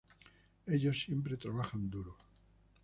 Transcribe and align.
Ellos 0.65 0.99
siempre 0.99 1.37
trabajan 1.37 1.87
duro. 1.91 2.17